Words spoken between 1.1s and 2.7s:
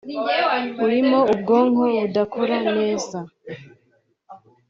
ubwonko budakora